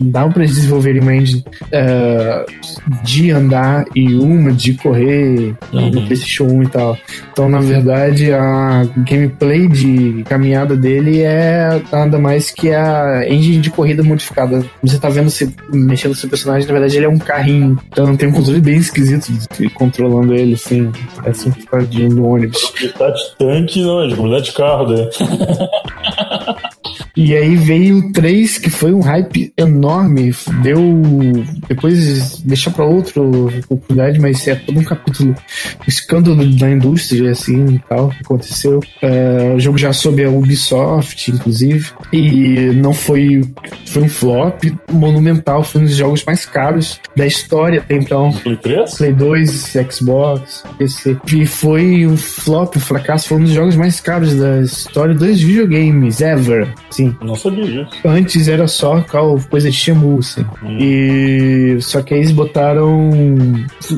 davam 0.00 0.32
para 0.32 0.44
desenvolver 0.44 1.00
uma 1.00 1.14
engine 1.14 1.44
uh, 1.66 3.02
de 3.02 3.30
andar 3.30 3.84
e 3.94 4.14
uma 4.14 4.52
de 4.52 4.74
correr 4.74 5.54
uhum. 5.72 5.90
no 5.90 6.02
PlayStation 6.06 6.44
1 6.44 6.62
e 6.62 6.68
tal. 6.68 6.98
Então, 7.32 7.48
na 7.48 7.60
verdade, 7.60 8.32
a 8.32 8.84
gameplay 8.98 9.68
de 9.68 10.24
caminhada 10.28 10.76
dele 10.76 11.20
é 11.20 11.80
nada 12.08 12.18
mais 12.18 12.50
que 12.50 12.72
a 12.72 13.24
engine 13.28 13.60
de 13.60 13.70
corrida 13.70 14.02
modificada. 14.02 14.64
Você 14.82 14.98
tá 14.98 15.08
vendo 15.08 15.30
se 15.30 15.54
mexendo 15.72 16.14
seu 16.14 16.28
personagem, 16.28 16.66
na 16.66 16.72
verdade, 16.72 16.96
ele 16.96 17.06
é 17.06 17.08
um 17.08 17.18
carrinho. 17.18 17.78
Então 17.88 18.16
tem 18.16 18.28
um 18.28 18.32
controle 18.32 18.60
bem 18.60 18.78
esquisito 18.78 19.30
de, 19.30 19.70
controlando 19.70 20.34
ele, 20.34 20.54
assim. 20.54 20.90
Parece 21.16 21.48
um 21.48 21.52
tadinho 21.52 22.10
do 22.10 22.24
ônibus. 22.24 22.72
Tá 22.96 23.10
de 23.10 23.36
tanque, 23.38 23.82
não, 23.82 24.02
é 24.02 24.08
de 24.08 24.42
de 24.42 24.52
carro, 24.52 24.88
né? 24.88 25.08
E 27.20 27.36
aí 27.36 27.56
veio 27.56 27.98
o 27.98 28.12
3, 28.12 28.58
que 28.58 28.70
foi 28.70 28.94
um 28.94 29.00
hype 29.00 29.52
enorme. 29.56 30.32
Deu. 30.62 30.78
Depois 31.66 32.38
deixa 32.44 32.70
pra 32.70 32.84
outro 32.84 33.48
oportunidade, 33.68 34.20
mas 34.20 34.46
é 34.46 34.54
todo 34.54 34.78
um 34.78 34.84
capítulo. 34.84 35.34
O 35.84 35.88
escândalo 35.88 36.46
da 36.56 36.70
indústria, 36.70 37.32
assim 37.32 37.74
e 37.74 37.78
tal, 37.88 38.10
que 38.10 38.20
aconteceu. 38.20 38.78
É, 39.02 39.52
o 39.52 39.58
jogo 39.58 39.76
já 39.76 39.92
soube 39.92 40.22
a 40.22 40.30
Ubisoft, 40.30 41.32
inclusive. 41.32 41.90
E 42.12 42.70
não 42.74 42.94
foi. 42.94 43.42
Foi 43.86 44.04
um 44.04 44.08
flop 44.08 44.62
monumental. 44.88 45.64
Foi 45.64 45.80
um 45.80 45.86
dos 45.86 45.96
jogos 45.96 46.24
mais 46.24 46.46
caros 46.46 47.00
da 47.16 47.26
história 47.26 47.80
até 47.80 47.96
então. 47.96 48.30
Play 48.44 48.56
3? 48.58 48.94
Play 48.94 49.12
2, 49.12 49.76
Xbox, 49.90 50.62
PC. 50.78 51.16
E 51.34 51.44
foi 51.44 52.06
um 52.06 52.16
flop, 52.16 52.76
um 52.76 52.80
fracasso. 52.80 53.30
Foi 53.30 53.38
um 53.38 53.42
dos 53.42 53.52
jogos 53.52 53.74
mais 53.74 53.98
caros 53.98 54.36
da 54.36 54.60
história 54.60 55.16
dos 55.16 55.40
videogames, 55.40 56.20
ever. 56.20 56.72
Não 57.22 57.34
sabia 57.34 57.64
disso. 57.64 57.90
Antes 58.04 58.48
era 58.48 58.66
só 58.66 59.00
coisa 59.50 59.70
de 59.70 59.76
Shemu, 59.76 60.18
assim. 60.18 60.44
Hum. 60.62 60.78
E 60.78 61.78
só 61.80 62.02
que 62.02 62.14
aí 62.14 62.20
eles 62.20 62.32
botaram. 62.32 63.10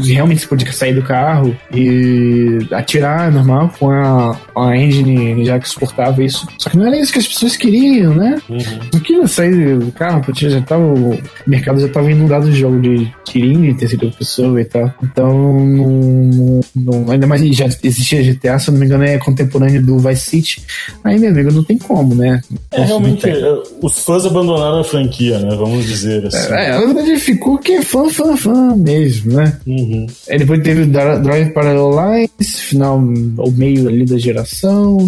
Realmente 0.05 0.43
você 0.43 0.47
podia 0.47 0.73
sair 0.73 0.95
do 0.95 1.03
carro 1.03 1.57
e 1.73 2.59
atirar 2.73 3.33
normal 3.33 3.73
com 3.79 3.91
a, 3.91 4.37
a 4.57 4.77
engine 4.77 5.45
já 5.45 5.59
que 5.59 5.69
suportava 5.69 6.23
isso. 6.23 6.47
Só 6.59 6.71
que 6.71 6.77
não 6.77 6.87
era 6.87 6.99
isso 6.99 7.13
que 7.13 7.19
as 7.19 7.27
pessoas 7.27 7.57
queriam, 7.57 8.15
né? 8.15 8.41
Uhum. 8.49 8.59
Não 8.93 9.01
queria 9.01 9.27
sair 9.27 9.79
do 9.79 9.93
carro, 9.93 10.23
porque 10.23 10.49
já 10.49 10.61
tava, 10.61 10.83
o 10.83 11.19
mercado 11.47 11.81
já 11.81 11.89
tava 11.89 12.11
inundado 12.11 12.51
de 12.51 12.59
jogo 12.59 12.81
de 12.81 13.11
tirinho 13.25 13.73
de 13.73 13.79
terceira 13.79 14.11
pessoa 14.17 14.61
e 14.61 14.65
tal. 14.65 14.93
Então, 15.03 15.61
não, 15.61 16.61
não, 16.75 17.11
ainda 17.11 17.27
mais 17.27 17.41
já 17.57 17.67
existia 17.83 18.23
GTA, 18.23 18.59
se 18.59 18.69
eu 18.69 18.73
não 18.73 18.81
me 18.81 18.87
engano, 18.87 19.05
é 19.05 19.19
contemporâneo 19.19 19.85
do 19.85 19.99
Vice 19.99 20.31
City. 20.31 20.63
Aí, 21.05 21.19
meu 21.19 21.31
amigo, 21.31 21.53
não 21.53 21.65
tem 21.65 21.79
como, 21.79 22.15
né? 22.15 22.41
É, 22.71 22.85
realmente, 22.91 23.29
é, 23.29 23.63
os 23.81 23.99
fãs 24.01 24.27
abandonaram 24.27 24.81
a 24.81 24.85
franquia, 24.85 25.39
né? 25.39 25.55
Vamos 25.57 25.87
dizer 25.87 26.27
assim. 26.27 26.53
É, 26.53 26.73
na 26.73 26.81
verdade, 26.81 27.17
ficou 27.17 27.59
que 27.59 27.73
é 27.73 27.83
fã, 27.83 28.09
fã, 28.09 28.37
fã 28.37 28.77
mesmo, 28.77 29.33
né? 29.33 29.59
Uhum. 29.67 30.07
Aí 30.29 30.39
depois 30.39 30.63
teve 30.63 30.83
o 30.83 30.87
Drive 30.87 31.53
Parallel 31.53 31.91
Lines, 31.91 32.61
final, 32.61 32.99
o 32.99 33.51
meio 33.53 33.89
ali 33.89 34.05
da 34.05 34.19
geração. 34.19 34.99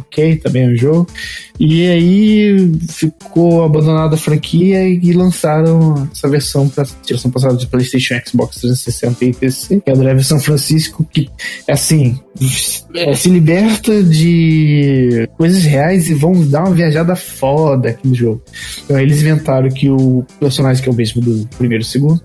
Ok, 0.00 0.36
também 0.36 0.64
é 0.64 0.68
um 0.68 0.76
jogo. 0.76 1.06
E 1.58 1.88
aí 1.88 2.72
ficou 2.90 3.64
abandonada 3.64 4.14
a 4.14 4.18
franquia 4.18 4.86
e 4.86 5.12
lançaram 5.12 6.08
essa 6.12 6.28
versão 6.28 6.68
para 6.68 6.86
geração 7.06 7.30
passada 7.30 7.56
de 7.56 7.66
PlayStation, 7.66 8.14
Xbox 8.26 8.56
360 8.60 9.24
e 9.24 9.34
PC, 9.34 9.80
que 9.80 9.90
é 9.90 9.92
o 9.94 9.96
Drive 9.96 10.22
São 10.22 10.38
Francisco, 10.38 11.06
que 11.10 11.30
é 11.66 11.72
assim, 11.72 12.18
é, 12.94 13.14
se 13.14 13.30
liberta 13.30 14.02
de 14.02 15.28
coisas 15.36 15.64
reais 15.64 16.10
e 16.10 16.14
vão 16.14 16.46
dar 16.46 16.64
uma 16.64 16.74
viajada 16.74 17.05
foda 17.14 17.90
aqui 17.90 18.08
no 18.08 18.14
jogo. 18.14 18.42
Então 18.84 18.98
eles 18.98 19.20
inventaram 19.20 19.68
que 19.68 19.88
o 19.88 20.24
personagem 20.40 20.82
que 20.82 20.88
é 20.88 20.92
o 20.92 20.94
mesmo 20.94 21.20
do 21.20 21.46
primeiro 21.56 21.82
e 21.82 21.86
segundo 21.86 22.20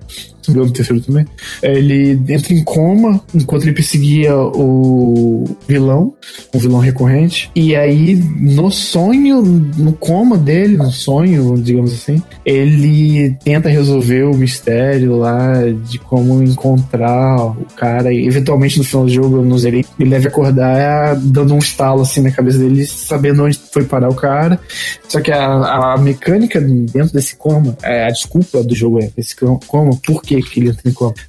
do 0.47 0.71
terceiro 0.71 1.01
também. 1.01 1.25
Ele 1.61 2.19
entra 2.27 2.53
em 2.53 2.63
coma 2.63 3.21
enquanto 3.33 3.63
ele 3.63 3.73
perseguia 3.73 4.35
o 4.35 5.45
vilão, 5.67 6.13
o 6.53 6.59
vilão 6.59 6.79
recorrente. 6.79 7.51
E 7.55 7.75
aí, 7.75 8.15
no 8.15 8.71
sonho, 8.71 9.41
no 9.41 9.93
coma 9.93 10.37
dele, 10.37 10.77
no 10.77 10.91
sonho, 10.91 11.57
digamos 11.57 11.93
assim, 11.93 12.21
ele 12.45 13.35
tenta 13.43 13.69
resolver 13.69 14.23
o 14.23 14.35
mistério 14.35 15.17
lá 15.17 15.53
de 15.85 15.99
como 15.99 16.41
encontrar 16.43 17.37
o 17.45 17.65
cara. 17.75 18.13
E 18.13 18.25
eventualmente 18.25 18.77
no 18.77 18.83
final 18.83 19.05
do 19.05 19.11
jogo, 19.11 19.37
eu 19.37 19.45
não 19.45 19.57
zerei, 19.57 19.85
ele 19.99 20.09
deve 20.09 20.27
acordar 20.27 21.15
dando 21.15 21.53
um 21.53 21.59
estalo 21.59 22.01
assim 22.01 22.21
na 22.21 22.31
cabeça 22.31 22.57
dele, 22.57 22.85
sabendo 22.85 23.43
onde 23.43 23.59
foi 23.71 23.83
parar 23.83 24.09
o 24.09 24.15
cara. 24.15 24.59
Só 25.07 25.21
que 25.21 25.31
a, 25.31 25.93
a 25.93 25.97
mecânica 25.97 26.59
dentro 26.59 27.13
desse 27.13 27.35
coma, 27.35 27.75
é, 27.83 28.05
a 28.05 28.09
desculpa 28.09 28.63
do 28.63 28.75
jogo 28.75 28.99
é 28.99 29.09
esse 29.17 29.35
coma, 29.35 29.91
por 30.05 30.21
que, 30.39 30.59
ele? 30.59 30.77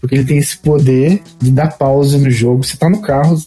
Porque 0.01 0.15
ele 0.15 0.25
tem 0.25 0.39
esse 0.39 0.57
poder 0.59 1.23
de 1.41 1.51
dar 1.51 1.77
pausa 1.77 2.19
no 2.19 2.31
jogo. 2.31 2.63
Você 2.63 2.77
tá 2.77 2.89
no 2.89 3.01
carro, 3.01 3.41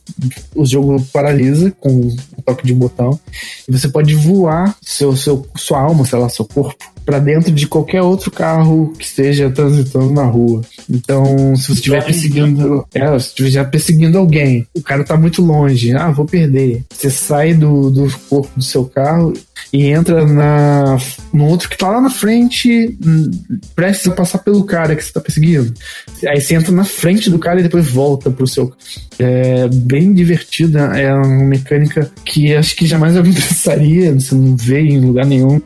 o 0.56 0.66
jogo 0.66 1.02
paralisa 1.14 1.72
com 1.80 1.90
um 1.90 2.16
toque 2.46 2.66
de 2.66 2.74
botão, 2.74 3.20
e 3.68 3.72
você 3.72 3.88
pode 3.88 4.16
voar 4.16 4.76
seu, 4.82 5.16
seu, 5.16 5.46
sua 5.56 5.82
alma, 5.82 6.06
sei 6.06 6.20
lá, 6.20 6.30
seu 6.30 6.46
corpo 6.46 6.95
para 7.06 7.20
dentro 7.20 7.52
de 7.52 7.68
qualquer 7.68 8.02
outro 8.02 8.32
carro 8.32 8.94
que 8.98 9.06
esteja 9.06 9.50
transitando 9.50 10.12
na 10.12 10.24
rua. 10.24 10.62
Então, 10.90 11.56
se 11.56 11.68
você 11.68 11.74
estiver 11.74 12.04
perseguindo, 12.04 12.86
é, 12.94 13.20
se 13.20 13.28
estiver 13.28 13.70
perseguindo 13.70 14.18
alguém, 14.18 14.68
o 14.74 14.82
cara 14.82 15.04
tá 15.04 15.16
muito 15.16 15.42
longe, 15.42 15.94
ah, 15.94 16.12
vou 16.12 16.26
perder. 16.26 16.84
Você 16.90 17.10
sai 17.10 17.54
do, 17.54 17.90
do 17.92 18.20
corpo 18.30 18.50
do 18.56 18.64
seu 18.64 18.86
carro 18.86 19.34
e 19.72 19.88
entra 19.88 20.26
na 20.26 20.98
no 21.34 21.46
outro 21.48 21.70
que 21.70 21.78
tá 21.78 21.90
lá 21.90 22.00
na 22.00 22.10
frente, 22.10 22.98
hum, 23.06 23.30
prestes 23.76 24.08
a 24.08 24.12
passar 24.12 24.40
pelo 24.40 24.64
cara 24.64 24.96
que 24.96 25.04
você 25.04 25.12
tá 25.12 25.20
perseguindo. 25.20 25.74
Aí 26.28 26.40
você 26.40 26.56
entra 26.56 26.72
na 26.72 26.86
frente 26.86 27.30
do 27.30 27.38
cara 27.38 27.60
e 27.60 27.64
depois 27.64 27.88
volta 27.90 28.32
pro 28.32 28.48
seu. 28.48 28.74
É 29.20 29.68
bem 29.68 30.14
divertida, 30.14 30.98
é 30.98 31.14
uma 31.14 31.44
mecânica 31.44 32.10
que 32.24 32.56
acho 32.56 32.76
que 32.76 32.88
jamais 32.88 33.16
eu 33.16 33.24
pensaria, 33.26 34.14
você 34.14 34.34
não 34.34 34.56
vê 34.56 34.82
em 34.82 35.00
lugar 35.00 35.26
nenhum, 35.26 35.62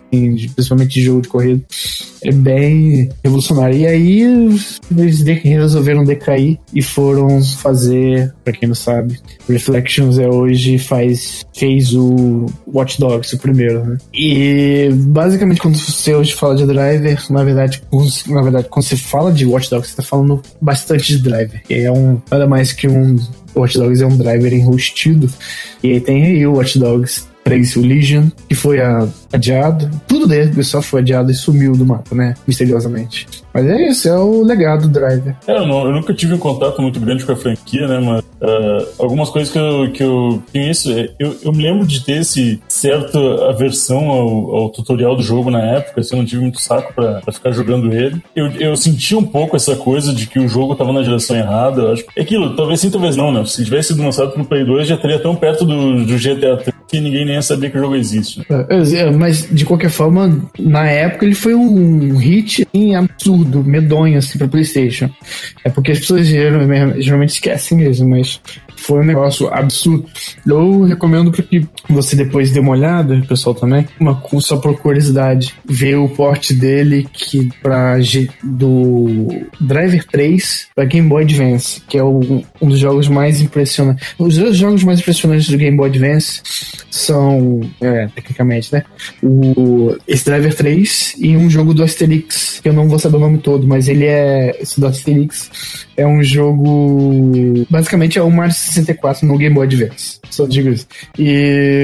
principalmente 0.55 0.93
de 0.93 1.03
jogo 1.03 1.21
de 1.21 1.28
corrida. 1.29 1.61
É 2.21 2.31
bem 2.31 3.09
revolucionário. 3.23 3.77
E 3.77 3.87
aí 3.87 4.21
eles 4.91 5.21
resolveram 5.21 6.03
decair 6.03 6.57
e 6.73 6.81
foram 6.81 7.41
fazer, 7.41 8.33
para 8.43 8.53
quem 8.53 8.67
não 8.67 8.75
sabe, 8.75 9.19
Reflections 9.47 10.19
é 10.19 10.27
hoje 10.27 10.77
faz 10.77 11.45
fez 11.55 11.93
o 11.93 12.45
Watch 12.67 12.99
Dogs, 12.99 13.35
o 13.35 13.39
primeiro, 13.39 13.85
né? 13.85 13.97
E 14.13 14.89
basicamente 14.93 15.61
quando 15.61 15.77
você 15.77 16.13
hoje 16.13 16.33
fala 16.33 16.55
de 16.55 16.65
driver, 16.65 17.31
na 17.31 17.43
verdade, 17.43 17.81
na 18.27 18.41
verdade, 18.41 18.67
quando 18.69 18.85
você 18.85 18.97
fala 18.97 19.31
de 19.31 19.45
Watch 19.45 19.69
Dogs, 19.69 19.89
você 19.89 19.95
tá 19.97 20.03
falando 20.03 20.41
bastante 20.61 21.17
de 21.17 21.23
driver. 21.23 21.61
É 21.69 21.91
um 21.91 22.21
nada 22.29 22.47
mais 22.47 22.73
que 22.73 22.87
um 22.87 23.17
Watch 23.55 23.77
Dogs 23.77 24.01
é 24.01 24.05
um 24.05 24.17
driver 24.17 24.53
enrustido. 24.53 25.29
E 25.83 25.93
aí 25.93 26.01
tem 26.01 26.23
aí 26.23 26.45
o 26.45 26.53
Watch 26.53 26.77
Dogs 26.79 27.27
3 27.49 27.75
Legion, 27.77 28.27
que 28.47 28.53
foi 28.53 28.77
adiado. 29.33 29.89
Tudo 30.07 30.27
dele, 30.27 30.51
Ubisoft 30.51 30.87
foi 30.87 31.01
adiado 31.01 31.31
e 31.31 31.33
sumiu 31.33 31.73
do 31.73 31.83
mapa, 31.83 32.13
né? 32.13 32.35
Misteriosamente. 32.47 33.27
Mas 33.51 33.65
é 33.65 33.89
isso, 33.89 34.07
é 34.07 34.15
o 34.15 34.43
legado 34.43 34.83
do 34.83 34.89
Driver. 34.89 35.35
É, 35.47 35.57
eu, 35.57 35.65
não, 35.65 35.85
eu, 35.85 35.91
nunca 35.91 36.13
tive 36.13 36.35
um 36.35 36.37
contato 36.37 36.79
muito 36.79 36.99
grande 36.99 37.25
com 37.25 37.31
a 37.31 37.35
franquia, 37.35 37.87
né? 37.87 37.99
Mas 37.99 38.21
uh, 38.21 38.87
algumas 38.99 39.29
coisas 39.29 39.51
que 39.51 39.57
eu, 39.57 39.91
que 39.91 40.03
eu 40.03 40.43
conheço, 40.51 40.91
é, 40.91 41.09
eu, 41.17 41.35
eu 41.41 41.51
me 41.51 41.63
lembro 41.63 41.87
de 41.87 42.05
ter 42.05 42.17
esse 42.17 42.61
certa 42.67 43.17
aversão 43.49 44.09
ao, 44.09 44.55
ao 44.55 44.69
tutorial 44.69 45.15
do 45.15 45.23
jogo 45.23 45.49
na 45.49 45.61
época, 45.61 46.01
assim, 46.01 46.15
eu 46.15 46.19
não 46.19 46.25
tive 46.25 46.41
muito 46.43 46.61
saco 46.61 46.93
pra, 46.93 47.21
pra 47.21 47.33
ficar 47.33 47.49
jogando 47.49 47.91
ele. 47.91 48.21
Eu, 48.35 48.51
eu 48.51 48.77
senti 48.77 49.15
um 49.15 49.25
pouco 49.25 49.55
essa 49.55 49.75
coisa 49.75 50.13
de 50.13 50.27
que 50.27 50.37
o 50.37 50.47
jogo 50.47 50.75
tava 50.75 50.93
na 50.93 51.01
geração 51.01 51.35
errada, 51.35 51.81
eu 51.81 51.93
acho. 51.93 52.05
É 52.15 52.21
aquilo, 52.21 52.55
talvez 52.55 52.79
sim, 52.79 52.91
talvez 52.91 53.15
não, 53.15 53.31
né? 53.31 53.43
Se 53.45 53.63
tivesse 53.65 53.89
sido 53.89 54.03
lançado 54.03 54.31
pro 54.31 54.45
Play 54.45 54.63
2, 54.63 54.87
já 54.87 54.95
estaria 54.95 55.19
tão 55.19 55.35
perto 55.35 55.65
do, 55.65 56.05
do 56.05 56.17
GTA 56.17 56.55
3 56.57 56.78
que 56.89 56.99
ninguém 56.99 57.25
nem 57.25 57.35
ia 57.35 57.41
saber 57.41 57.71
que 57.71 57.77
o 57.77 57.81
jogo 57.81 57.95
existe. 57.95 58.39
Né? 58.39 58.45
É, 58.69 59.11
mas, 59.11 59.47
de 59.49 59.63
qualquer 59.65 59.89
forma, 59.89 60.49
na 60.57 60.89
época 60.89 61.25
ele 61.25 61.35
foi 61.35 61.53
um 61.53 62.17
hit 62.17 62.67
assim, 62.67 62.95
absurdo, 62.95 63.63
medonho, 63.63 64.17
assim, 64.17 64.37
pra 64.37 64.47
PlayStation. 64.47 65.09
É 65.63 65.69
porque 65.69 65.91
as 65.91 65.99
pessoas 65.99 66.27
geralmente, 66.27 67.01
geralmente 67.01 67.29
esquecem 67.29 67.77
mesmo, 67.77 68.09
mas 68.09 68.41
foi 68.75 69.01
um 69.01 69.05
negócio 69.05 69.47
absurdo. 69.53 70.05
Eu 70.45 70.83
recomendo 70.83 71.31
para 71.31 71.43
que 71.43 71.67
você 71.89 72.15
depois 72.15 72.51
dê 72.51 72.59
uma 72.59 72.71
olhada, 72.71 73.21
pessoal 73.27 73.55
também, 73.55 73.87
uma 73.99 74.21
só 74.39 74.57
por 74.57 74.77
curiosidade, 74.79 75.53
ver 75.65 75.95
o 75.95 76.07
port 76.09 76.51
dele 76.53 77.07
que 77.11 77.49
para 77.61 77.97
do 78.43 79.27
Driver 79.59 80.05
3 80.05 80.67
para 80.75 80.85
Game 80.85 81.07
Boy 81.07 81.23
Advance, 81.23 81.81
que 81.87 81.97
é 81.97 82.03
o, 82.03 82.43
um 82.61 82.67
dos 82.67 82.79
jogos 82.79 83.07
mais 83.07 83.41
impressionantes. 83.41 84.07
Os 84.17 84.37
dois 84.37 84.57
jogos 84.57 84.83
mais 84.83 84.99
impressionantes 84.99 85.49
do 85.49 85.57
Game 85.57 85.75
Boy 85.75 85.89
Advance 85.89 86.41
são, 86.89 87.61
é, 87.81 88.07
tecnicamente, 88.07 88.73
né? 88.73 88.83
O 89.21 89.95
esse 90.07 90.25
Driver 90.25 90.55
3 90.55 91.15
e 91.17 91.35
um 91.35 91.49
jogo 91.49 91.73
do 91.73 91.83
Asterix, 91.83 92.59
que 92.61 92.69
eu 92.69 92.73
não 92.73 92.87
vou 92.87 92.99
saber 92.99 93.17
o 93.17 93.19
nome 93.19 93.39
todo, 93.39 93.67
mas 93.67 93.87
ele 93.87 94.05
é 94.05 94.57
esse 94.61 94.79
do 94.79 94.87
Asterix 94.87 95.49
é 95.99 96.07
um 96.07 96.23
jogo 96.23 97.65
basicamente 97.69 98.17
é 98.17 98.21
o 98.21 98.31
Mario 98.31 98.53
64 98.53 99.27
no 99.27 99.37
Game 99.37 99.53
Boy 99.53 99.67
Advance. 99.67 100.19
Só 100.29 100.45
digo 100.45 100.69
isso. 100.69 100.87
E 101.17 101.78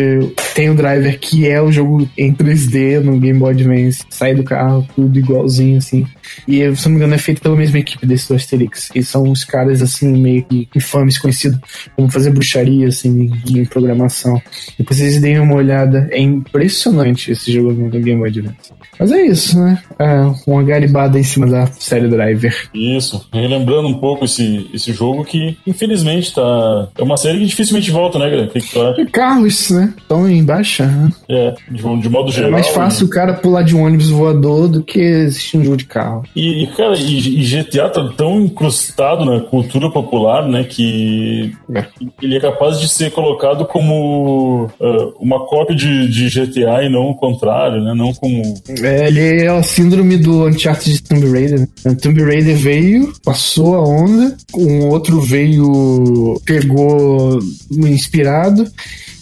tem 0.54 0.70
o 0.70 0.76
Driver, 0.76 1.20
que 1.20 1.48
é 1.48 1.62
o 1.62 1.72
jogo 1.72 2.08
em 2.18 2.34
3D 2.34 3.00
no 3.00 3.20
Game 3.20 3.40
Boy 3.40 3.52
Advance. 3.52 4.04
Sai 4.10 4.34
do 4.34 4.44
carro, 4.44 4.88
tudo 4.96 5.18
igualzinho, 5.18 5.78
assim. 5.78 6.06
E, 6.48 6.76
se 6.76 6.86
não 6.86 6.92
me 6.92 6.98
engano, 6.98 7.14
é 7.14 7.18
feito 7.18 7.42
pela 7.42 7.56
mesma 7.56 7.80
equipe 7.80 8.06
desse 8.06 8.28
do 8.28 8.36
Asterix. 8.36 8.90
E 8.96 9.04
são 9.04 9.24
os 9.30 9.44
caras, 9.44 9.82
assim, 9.82 10.12
meio 10.22 10.44
que 10.44 10.68
infames, 10.76 11.18
conhecidos 11.18 11.60
como 11.96 12.10
fazer 12.10 12.32
bruxaria, 12.32 12.88
assim, 12.88 13.32
em 13.50 13.66
programação. 13.66 14.42
Depois 14.78 15.00
vocês 15.00 15.20
deem 15.20 15.40
uma 15.40 15.56
olhada. 15.56 16.08
É 16.12 16.20
impressionante 16.20 17.32
esse 17.32 17.52
jogo 17.52 17.74
no 17.74 17.90
Game 17.90 18.20
Boy 18.20 18.30
Advance. 18.30 18.74
Mas 19.00 19.12
é 19.12 19.22
isso, 19.26 19.60
né? 19.60 19.78
É 20.00 20.50
uma 20.50 20.64
garibada 20.64 21.20
em 21.20 21.24
cima 21.24 21.48
da 21.48 21.66
série 21.68 22.08
Driver. 22.08 22.70
Isso. 22.74 23.28
Relembrando 23.34 23.88
um 23.88 24.00
pouco 24.00 24.26
esse, 24.26 24.70
esse 24.74 24.94
jogo 24.94 25.26
que, 25.26 25.58
infelizmente, 25.68 26.34
tá. 26.34 26.90
É 26.98 27.04
uma 27.04 27.18
série 27.18 27.40
que 27.40 27.46
dificilmente 27.46 27.92
volta, 27.92 28.18
né, 28.18 28.30
galera? 28.30 28.48
Que 28.48 28.60
que 28.60 29.02
e 29.02 29.06
carros, 29.06 29.70
né? 29.86 29.94
Estão 29.98 30.30
em 30.30 30.44
baixa. 30.44 30.86
Né? 30.86 31.12
É, 31.30 31.56
de, 31.70 31.78
de 31.78 32.10
modo 32.10 32.32
geral. 32.32 32.50
É 32.50 32.52
mais 32.52 32.68
fácil 32.68 33.04
né? 33.04 33.08
o 33.08 33.10
cara 33.10 33.34
pular 33.34 33.62
de 33.64 33.76
um 33.76 33.84
ônibus 33.84 34.10
voador 34.10 34.68
do 34.68 34.84
que 34.84 35.00
existir 35.00 35.58
um 35.58 35.64
jogo 35.64 35.78
de 35.78 35.86
carro. 35.86 36.24
E, 36.36 36.64
e 36.64 36.68
cara, 36.68 36.98
e, 36.98 37.42
e, 37.42 37.46
GTA 37.46 37.90
tá 37.90 38.10
tão 38.16 38.42
incrustado 38.42 39.26
na 39.26 39.40
cultura 39.42 39.90
popular, 39.90 40.48
né? 40.48 40.64
Que 40.64 41.54
é. 41.74 41.86
ele 42.22 42.38
é 42.38 42.40
capaz 42.40 42.80
de 42.80 42.88
ser 42.88 43.12
colocado 43.12 43.66
como 43.66 44.66
uh, 44.66 45.14
uma 45.20 45.46
cópia 45.46 45.76
de, 45.76 46.08
de 46.08 46.30
GTA 46.30 46.84
e 46.84 46.90
não 46.90 47.10
o 47.10 47.16
contrário, 47.16 47.82
né? 47.82 47.94
Não 47.94 48.14
como. 48.14 48.42
É, 48.82 49.08
ele 49.08 49.44
é 49.44 49.48
a 49.48 49.64
síndrome 49.64 50.18
do 50.18 50.48
Uncharted 50.48 50.94
de 50.94 51.04
Tomb 51.04 51.32
Raider. 51.32 51.68
Né? 51.84 51.96
Tomb 52.02 52.24
Raider 52.24 52.56
veio, 52.56 53.14
passou 53.24 53.76
a 53.76 53.84
onda, 53.84 54.36
um 54.56 54.88
outro 54.88 55.22
veio, 55.22 56.40
pegou 56.46 57.40
inspirado 57.72 58.66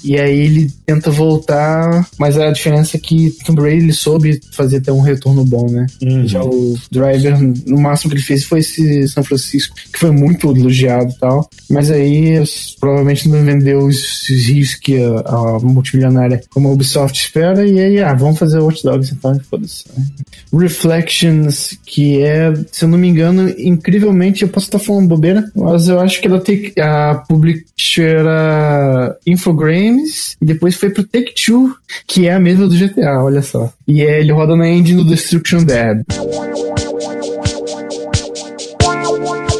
e 0.03 0.19
aí 0.19 0.39
ele 0.39 0.71
tenta 0.85 1.09
voltar, 1.09 2.05
mas 2.19 2.37
a 2.37 2.51
diferença 2.51 2.97
é 2.97 2.99
que 2.99 3.31
Tomb 3.45 3.61
Raider 3.61 3.83
ele 3.83 3.93
soube 3.93 4.39
fazer 4.51 4.77
até 4.77 4.91
um 4.91 5.01
retorno 5.01 5.45
bom, 5.45 5.69
né? 5.69 5.85
Uhum. 6.01 6.27
Já 6.27 6.43
o 6.43 6.77
Driver, 6.91 7.39
no 7.65 7.79
máximo 7.79 8.11
que 8.11 8.17
ele 8.17 8.23
fez 8.23 8.43
foi 8.43 8.59
esse 8.59 9.07
São 9.07 9.23
Francisco, 9.23 9.75
que 9.91 9.99
foi 9.99 10.11
muito 10.11 10.55
elogiado 10.55 11.11
e 11.11 11.19
tal. 11.19 11.49
Mas 11.69 11.89
aí 11.89 12.43
provavelmente 12.79 13.29
não 13.29 13.43
vendeu 13.43 13.79
os, 13.79 14.29
os 14.29 14.45
rios 14.45 14.75
que 14.75 15.01
a, 15.01 15.19
a, 15.29 15.59
multimilionária 15.59 16.41
como 16.49 16.67
a 16.67 16.71
Ubisoft 16.71 17.19
espera. 17.19 17.65
E 17.65 17.79
aí, 17.79 17.99
ah, 18.01 18.13
vamos 18.13 18.37
fazer 18.37 18.59
Watch 18.59 18.83
Dogs 18.83 19.13
então, 19.13 19.39
foda-se. 19.49 19.85
Né? 19.95 20.05
Reflections, 20.53 21.77
que 21.85 22.21
é, 22.21 22.53
se 22.71 22.83
eu 22.83 22.89
não 22.89 22.97
me 22.97 23.07
engano, 23.07 23.49
incrivelmente, 23.57 24.43
eu 24.43 24.49
posso 24.49 24.67
estar 24.67 24.79
falando 24.79 25.07
bobeira, 25.07 25.49
mas 25.55 25.87
eu 25.87 25.99
acho 25.99 26.19
que 26.21 26.27
ela 26.27 26.39
tem 26.39 26.71
a 26.79 27.23
publisher 27.27 28.23
Infogrames 29.25 29.92
Games 29.93 30.35
e 30.41 30.45
depois 30.45 30.75
foi 30.75 30.89
pro 30.89 31.03
Take-Two, 31.03 31.75
que 32.07 32.27
é 32.27 32.33
a 32.33 32.39
mesma 32.39 32.67
do 32.67 32.75
GTA, 32.75 33.23
olha 33.23 33.41
só. 33.41 33.71
E 33.87 34.01
é, 34.01 34.19
ele 34.19 34.31
roda 34.31 34.55
na 34.55 34.67
engine 34.67 35.03
do 35.03 35.09
Destruction 35.09 35.63
Dead. 35.63 36.03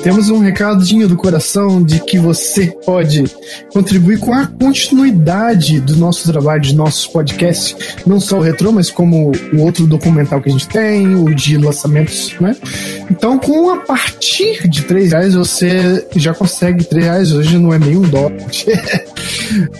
Temos 0.03 0.29
um 0.29 0.39
recadinho 0.39 1.07
do 1.07 1.15
coração 1.15 1.81
de 1.81 2.01
que 2.01 2.19
você 2.19 2.67
pode 2.85 3.23
contribuir 3.71 4.19
com 4.19 4.33
a 4.33 4.45
continuidade 4.45 5.79
do 5.79 5.95
nosso 5.95 6.29
trabalho, 6.29 6.61
de 6.61 6.75
nossos 6.75 7.07
podcasts, 7.07 7.73
não 8.05 8.19
só 8.19 8.37
o 8.37 8.41
Retro, 8.41 8.73
mas 8.73 8.91
como 8.91 9.31
o 9.53 9.61
outro 9.61 9.87
documental 9.87 10.41
que 10.41 10.49
a 10.49 10.51
gente 10.51 10.67
tem, 10.67 11.15
o 11.15 11.33
de 11.33 11.57
lançamentos, 11.57 12.35
né? 12.41 12.53
Então, 13.09 13.39
com 13.39 13.69
a 13.69 13.77
partir 13.77 14.67
de 14.67 14.83
3 14.83 15.13
reais, 15.13 15.35
você 15.35 16.05
já 16.17 16.33
consegue 16.33 16.83
3 16.83 17.05
reais, 17.05 17.31
hoje 17.31 17.57
não 17.57 17.73
é 17.73 17.79
nem 17.79 17.95
um 17.95 18.01
dólar. 18.01 18.33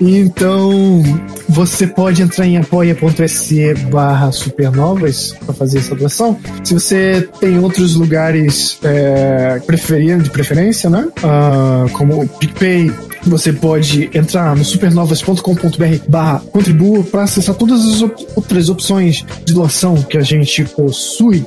então, 0.02 1.04
você 1.50 1.88
pode 1.88 2.22
entrar 2.22 2.46
em 2.46 2.58
apoia.se 2.58 3.74
barra 3.92 4.32
supernovas 4.32 5.36
para 5.46 5.54
fazer 5.54 5.80
essa 5.80 5.96
doação. 5.96 6.38
Se 6.64 6.74
você 6.74 7.28
tem 7.40 7.60
outros 7.60 7.96
lugares 7.96 8.80
é, 8.84 9.60
de 9.60 10.30
preferência, 10.30 10.90
né? 10.90 11.08
Uh, 11.20 11.90
como 11.92 12.28
PicPay, 12.28 12.92
você 13.30 13.54
pode 13.54 14.10
entrar 14.14 14.56
no 14.56 14.64
supernovas.com.br 14.64 16.04
barra 16.08 16.40
contribua 16.52 17.04
para 17.04 17.24
acessar 17.24 17.56
todas 17.56 17.86
as 17.86 18.02
op 18.02 18.14
outras 18.36 18.70
opções 18.70 19.26
de 19.46 19.54
doação 19.54 20.02
que 20.02 20.18
a 20.18 20.22
gente 20.22 20.64
possui. 20.66 21.46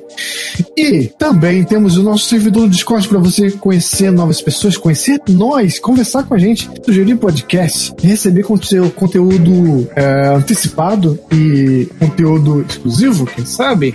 E 0.77 1.11
também 1.19 1.65
temos 1.65 1.97
o 1.97 2.03
nosso 2.03 2.29
servidor 2.29 2.63
do 2.63 2.71
Discord 2.71 3.09
para 3.09 3.19
você 3.19 3.51
conhecer 3.51 4.11
novas 4.11 4.41
pessoas, 4.41 4.77
conhecer 4.77 5.21
nós, 5.29 5.79
conversar 5.79 6.23
com 6.25 6.35
a 6.35 6.39
gente, 6.39 6.69
sugerir 6.85 7.17
podcast, 7.17 7.93
receber 8.03 8.45
conteúdo 8.45 9.89
é, 9.95 10.29
antecipado 10.29 11.19
e 11.33 11.89
conteúdo 11.99 12.65
exclusivo, 12.69 13.27
quem 13.27 13.45
sabe? 13.45 13.95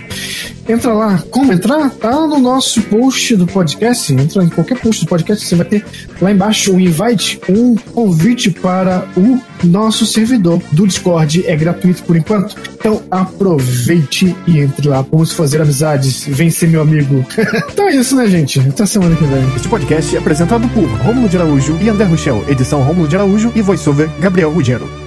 Entra 0.72 0.94
lá. 0.94 1.22
Como 1.30 1.52
entrar? 1.52 1.90
Tá 1.90 2.26
no 2.26 2.38
nosso 2.38 2.80
post 2.84 3.36
do 3.36 3.46
podcast. 3.46 4.10
Entra 4.10 4.42
em 4.42 4.48
qualquer 4.48 4.80
post 4.80 5.04
do 5.04 5.08
podcast, 5.08 5.44
você 5.46 5.54
vai 5.54 5.66
ter 5.66 5.84
lá 6.18 6.32
embaixo 6.32 6.72
um 6.72 6.80
invite, 6.80 7.38
um 7.46 7.74
convite 7.74 8.50
para 8.50 9.06
o 9.14 9.38
nosso 9.62 10.06
servidor 10.06 10.62
do 10.72 10.86
Discord. 10.86 11.46
É 11.46 11.54
gratuito 11.54 12.02
por 12.04 12.16
enquanto. 12.16 12.56
Então 12.74 13.02
aproveite 13.10 14.34
e 14.46 14.60
entre 14.60 14.88
lá. 14.88 15.02
Vamos 15.02 15.32
fazer 15.32 15.60
amizades. 15.60 16.24
Vem 16.26 16.48
ser 16.48 16.68
meu 16.68 16.80
amigo. 16.80 17.22
então 17.70 17.90
é 17.90 17.96
isso, 17.96 18.16
né, 18.16 18.26
gente? 18.26 18.58
Até 18.58 18.86
semana 18.86 19.14
que 19.14 19.24
vem. 19.24 19.44
Este 19.54 19.68
podcast 19.68 20.16
é 20.16 20.18
apresentado 20.18 20.66
por 20.70 20.88
Romulo 21.04 21.28
de 21.28 21.36
Araújo 21.36 21.76
e 21.82 21.88
André 21.90 22.06
Rochel. 22.06 22.42
Edição 22.48 22.82
Romulo 22.82 23.06
de 23.06 23.16
Araújo 23.16 23.52
e 23.54 23.60
voiceover 23.60 24.08
Gabriel 24.18 24.50
Ruggiero. 24.50 25.01